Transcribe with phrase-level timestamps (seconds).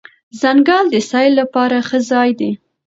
[0.41, 2.51] ځنګل د سیل لپاره ښه ځای دی.